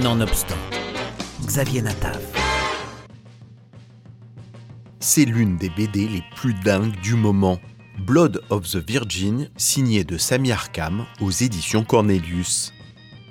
[0.00, 0.56] Nonobstant,
[1.44, 2.18] Xavier Natav.
[5.00, 7.60] C'est l'une des BD les plus dingues du moment.
[7.98, 12.72] Blood of the Virgin, signé de Sami Arkham aux éditions Cornelius.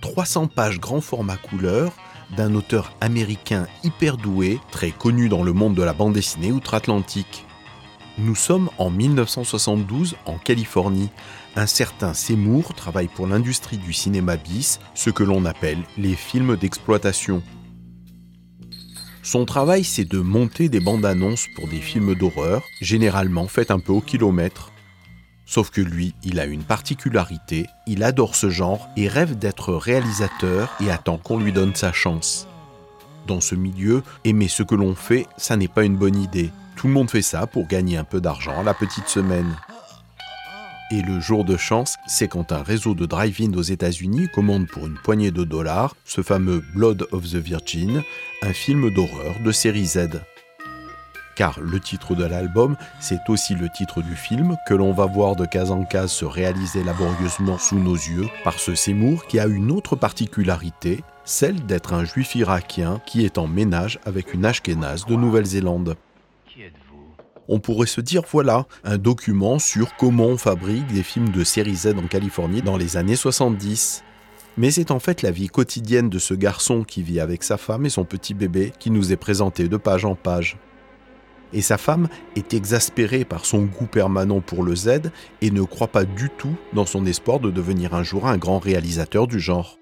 [0.02, 1.94] 300 pages grand format couleur
[2.38, 7.48] d'un auteur américain hyper doué, très connu dans le monde de la bande dessinée outre-Atlantique.
[8.18, 11.10] Nous sommes en 1972 en Californie.
[11.56, 16.58] Un certain Seymour travaille pour l'industrie du cinéma bis, ce que l'on appelle les films
[16.58, 17.42] d'exploitation.
[19.24, 23.80] Son travail, c'est de monter des bandes annonces pour des films d'horreur, généralement faits un
[23.80, 24.72] peu au kilomètre.
[25.46, 30.70] Sauf que lui, il a une particularité, il adore ce genre et rêve d'être réalisateur
[30.82, 32.48] et attend qu'on lui donne sa chance.
[33.28, 36.52] Dans ce milieu, aimer ce que l'on fait, ça n'est pas une bonne idée.
[36.82, 39.56] Tout le monde fait ça pour gagner un peu d'argent la petite semaine.
[40.90, 44.88] Et le jour de chance, c'est quand un réseau de drive-in aux États-Unis commande pour
[44.88, 48.02] une poignée de dollars ce fameux Blood of the Virgin,
[48.42, 50.22] un film d'horreur de série Z.
[51.36, 55.36] Car le titre de l'album, c'est aussi le titre du film que l'on va voir
[55.36, 59.46] de case en case se réaliser laborieusement sous nos yeux par ce Seymour qui a
[59.46, 65.06] une autre particularité, celle d'être un juif irakien qui est en ménage avec une ashkénaze
[65.06, 65.96] de Nouvelle-Zélande
[67.48, 71.76] on pourrait se dire voilà, un document sur comment on fabrique des films de série
[71.76, 74.04] Z en Californie dans les années 70.
[74.58, 77.86] Mais c'est en fait la vie quotidienne de ce garçon qui vit avec sa femme
[77.86, 80.58] et son petit bébé qui nous est présenté de page en page.
[81.54, 85.90] Et sa femme est exaspérée par son goût permanent pour le Z et ne croit
[85.90, 89.78] pas du tout dans son espoir de devenir un jour un grand réalisateur du genre.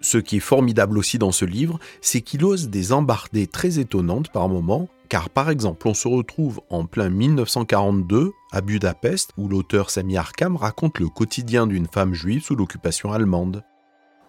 [0.00, 4.30] Ce qui est formidable aussi dans ce livre, c'est qu'il ose des embardées très étonnantes
[4.30, 9.90] par moments car par exemple, on se retrouve en plein 1942 à Budapest, où l'auteur
[9.90, 13.62] Sami Arkham raconte le quotidien d'une femme juive sous l'occupation allemande.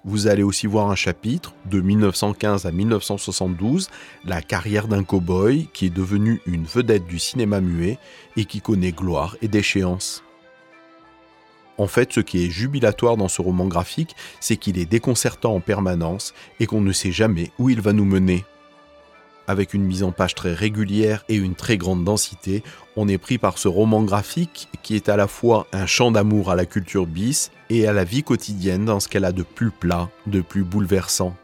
[0.03, 3.89] Vous allez aussi voir un chapitre de 1915 à 1972,
[4.25, 7.97] la carrière d'un cow-boy qui est devenu une vedette du cinéma muet
[8.35, 10.21] et qui connaît gloire et déchéance.
[11.77, 15.61] En fait, ce qui est jubilatoire dans ce roman graphique, c'est qu'il est déconcertant en
[15.61, 18.43] permanence et qu'on ne sait jamais où il va nous mener.
[19.47, 22.63] Avec une mise en page très régulière et une très grande densité,
[22.95, 26.49] on est pris par ce roman graphique qui est à la fois un chant d'amour
[26.49, 29.71] à la culture bis et à la vie quotidienne dans ce qu'elle a de plus
[29.71, 31.35] plat, de plus bouleversant.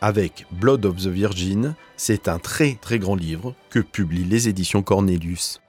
[0.00, 4.82] Avec Blood of the Virgin, c'est un très très grand livre que publient les éditions
[4.82, 5.60] Cornelius.